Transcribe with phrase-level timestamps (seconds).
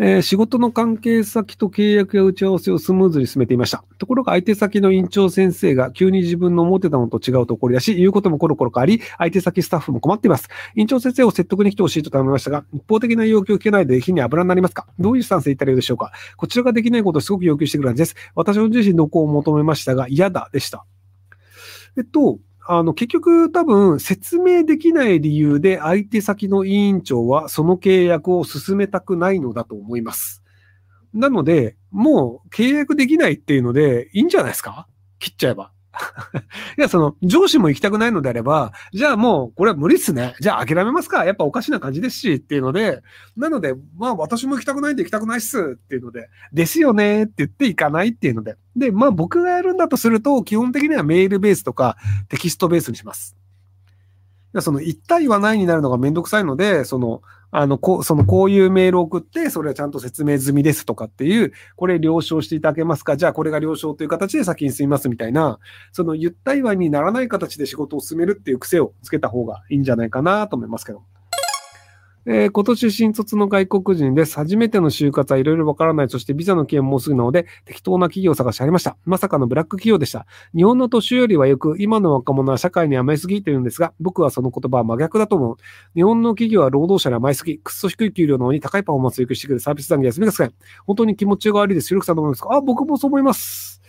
[0.00, 3.82] えー、仕事の関係先と契約や打ち合わせをスムーズに進めていました。
[3.98, 10.48] ところが相手先の院長先生が急に自分の思ってたのと違うと怒り出し、言うこともコロコロ変わり、相手先スタッフも困っています。
[10.76, 14.86] 院長先生を説得に来てほしいと頼みましたが、一方的な要求を聞けないで火に油になりますか？
[15.00, 16.12] どういうスタンスで言ったらいいでしょうか？
[16.36, 18.14] こちらができないことをすごく要求してくる感じです。
[18.36, 20.84] 私の自身のこう求めましたが、嫌だでした。
[21.96, 22.38] えっと、
[22.70, 30.42] あの、結局多分説明できない理由で相手先の委員長はその契約を進めたくないのだと思います。
[31.14, 34.86] なので、もう契約できないっていうのでいいんじゃないですか？
[35.18, 35.72] 切っちゃえば。
[36.76, 40.34] いや、その、上司も行きたくないのであれば、じゃあもう、これは無理っすね。
[40.40, 43.02] じゃあ諦めますかやっぱおかしな感じですし、っていうので、
[43.36, 48.56] なので、まあ私も行きたくないんで行きたくないっすっていうので、ですよねって言って行かないっていうので。
[48.76, 51.96] で、まあ僕がやるんだとすると、基本的にはメールベースとか
[52.28, 53.37] テキストベースにします。
[54.60, 63.16] その一体はないになるのがめんどくさいので、その、あの、こう、その、こういうメールを送って、それはちゃんと説明済みですとかっていう、これ了承していただけますか？
[63.16, 65.58] じゃあこれが了承という形で先に進みますみたいな、
[65.92, 71.02] その、言ったりはにならない形で仕事を進めるっていう癖をつけた方がいいんじゃないかなと思いますけど。
[72.30, 74.36] えー、今年新卒の外国人です。
[74.36, 76.10] 初めての就活はいろいろわからない。
[76.10, 78.98] そしてビザの期限もうすぐなので、適当な企業を探してありました。
[79.06, 80.26] まさかのブラック企業でした。
[80.54, 85.56] 日本の年寄りはよく、今の若者は社会に甘いすぎと言うんですが、僕はその言葉は真逆だと思う。
[85.94, 90.52] 日本の企業は労働者に甘いすぎ、くっそ低い給料なのに高いパフォーマンスを要求してくるサービス残業休みが少ない。
[90.86, 91.88] 本当に気持ちが悪いです。
[91.88, 93.80] ひろくさんどう思いますかあ、僕もそう思います。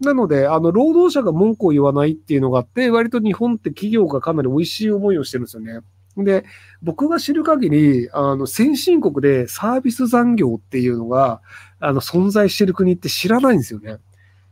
[0.00, 5.80] なので、あの、労働者が文句を言わないっていうのがあって、割と日本って企業がかなり美味しい思いをしてるんですよね。
[6.16, 6.44] で、
[6.82, 11.40] 僕が知る限り、あの、先進国でサービス残業っていうのが、
[11.80, 13.98] あの、存在してる国って知らないんですよね。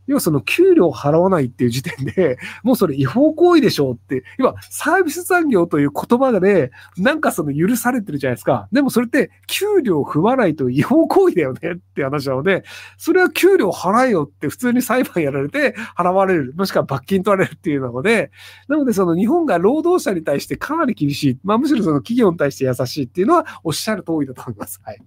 [0.07, 8.67] 要はその給料払わないっていう時点で、 もうそれ違法行為でしょうって、要はサービス残業という言葉で、なんかその許されてるじゃないですか。
[8.71, 12.63] でもそれって給料を踏まないと違法行為だよねって話なので、
[12.97, 18.31] それは給料払えよって普通に裁判やられて払われる、もしくは罰金取られるっていうので、
[18.67, 24.81] なのでその日本が労働者に対してかなり厳しい、まあむしろその企業に対して優しいっていうのはおっしゃる通りだと思います。
[24.83, 24.99] はい。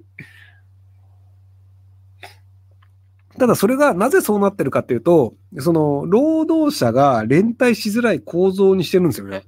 [3.38, 9.44] ただそれがなぜそうなってるかっていうと、その労働者が連帯しづらい構造にしてるんですよね。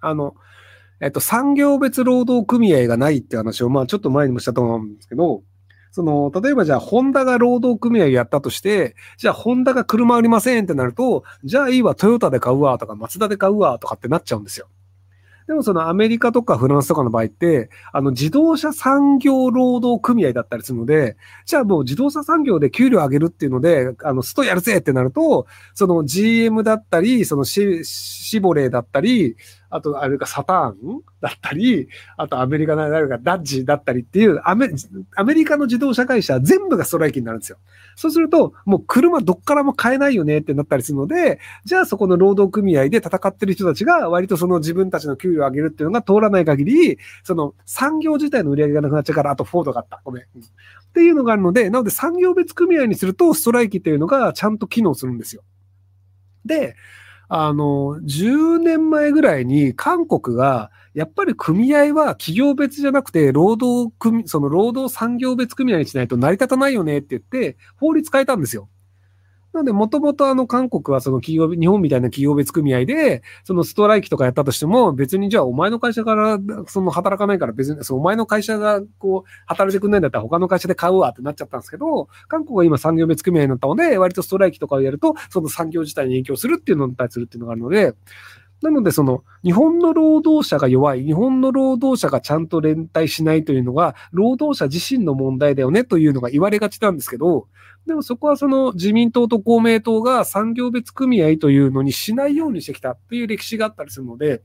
[0.00, 0.34] あの、
[1.00, 5.42] えっと、産業別労働組合がないって話を、まあちょっと前にもしたと思うんですけど、
[5.90, 14.68] その、例えばじゃあ、ホンダが労働組合やったとして、じゃあ、ホンダが車売りませんってなると、じゃあいいわ、トヨタで買うわとか、マツダで買うわとかってなっちゃうんですよ。
[15.48, 21.16] でもそのアメリカとかフランスとかの場合って、あの自動車産業労働組合だったりするので、
[21.46, 29.36] じゃあもう自動車産業で給料上げるっていうので、あの、ストやるぜってなると、その GM だったり、そのシシボレーだったり、
[29.70, 34.70] あと、あれがサターンだったり、あとアメリカの誰かダッジだったりっていうアメ、
[35.16, 37.58] アメリカの自動車会社全部がストライキになるんですよ。
[37.96, 50.00] そうすると、もう車どっからも買えないよねってなったりするので、じゃあそこの労働組合で戦ってる人たちが割とその自分たちの給料を上げるっていうのが通らない限り、その産業自体の売り上げがなくなっちゃうから、あとフォードがあった。
[50.04, 50.22] ごめん。
[50.22, 50.26] っ
[50.92, 55.42] ていうのがあるので、なので産業別組合にするとストライキっていうのがちゃんと機能するんですよ。
[56.44, 56.74] で、
[57.28, 68.68] あの、10年前ぐらいに韓国が、やっぱり組合は企業別じゃなくて、労働組、その労働産業別組合にしないと成り立たないよねって言って、法律変えたんですよ。
[69.52, 87.94] なので、もともとあの韓国はその企業、日本みたいな企業別組合で、そのストライキとかやったとしても、別にじゃあお前の会社からその働かないから別に、そのお前の会社がこう働いてくんないんだったら他の会社で買うわってなっちゃったんですけど、韓国は今産業別組合になったので、割とストライキとかをやると、その産業自体に影響するっていうのに対するっていうのがあるので、
[88.62, 97.46] なので、その、日本の労働者が弱い、日本の労働者がちゃんと連帯しないというのが、労働者自身の問題だよねというのが言われがちなんですけど、
[97.86, 104.42] でもそこはその自民党と公明党が産業別組合というのにしないようにしてきたっていう歴史があったりするので、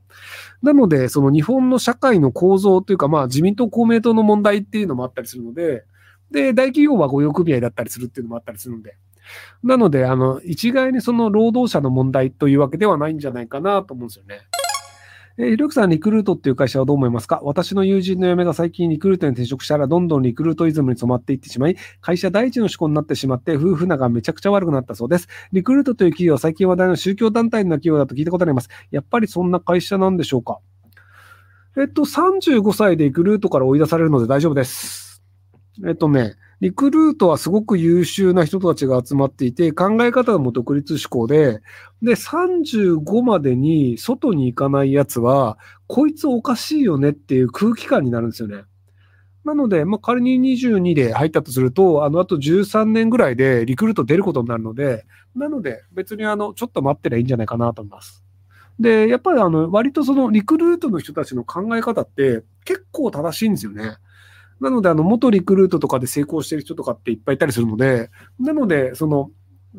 [0.62, 5.84] なので、その日本の社会の構造というか、まあ自民党公明党の問題っていうのもあったりするので、
[6.30, 8.96] で、大企業は御用組合だったりするっていうのもあったりするので、
[9.62, 14.40] なので、あの、一概にその労働者の問題というわけではないんじゃないかなと思うんですよね。
[15.36, 17.40] えー、ひろきさん、リクルートっていう会社はどう思いますか？
[17.42, 25.26] 私の友人の嫁が最近リクルートに転職したら、どんどんリクルートイズムに染まっていってしまい、会社第一の思考になってしまって、夫婦仲がめちゃくちゃ悪くなったそうです。
[25.52, 28.68] リクルートという企業は最近話題の宗教団体の企業だと聞いたことあります。
[28.92, 30.60] やっぱりそんな会社なんでしょうか？
[31.76, 35.03] えっと、35歳でリクルートから追い出されるので大丈夫です。
[35.86, 41.60] えっとね、リクルートはすごく優秀な人たちが集まっていて、考え方も独立志向で、
[42.02, 48.64] で、35までに外に行かないやつは、こいつおかしいよねっていう空気感になるんですよね。
[49.44, 55.04] なので、まあ、仮に22で入ったとすると、あの、あと13年ぐらいでリクルート出ることになるので、
[55.34, 58.24] なので、別にあの、ちょっと待ってりゃいいんじゃないかなと思います。
[58.80, 63.98] で、やっぱりあの、割とそのリクルートの人たちの考え方って結構正しいんですよね。
[64.60, 69.30] なので、あの、元リクルートとかで成功してる人とかっていっぱいいたりするので、なので、その、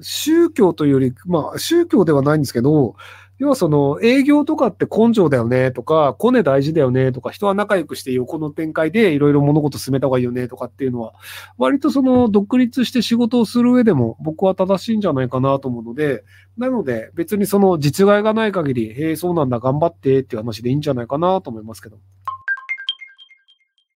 [0.01, 2.95] 宗教というより、まあ、宗教ではないんですけど、
[3.37, 11.13] 要はその営業とかって根性だよねとか、コネ大事だよねとか、人は仲良くして横の展開でいろいろ物事進めた方がいいよねとかっていうのは、
[11.57, 16.23] 割とその独立して仕事をする上でも僕は正しいんじゃないかなと思うので、
[16.57, 21.97] なので別にその実害がない限り、へえ、そうなんだ、頑張ってっていう話でいいんじゃないかなと思いますけど。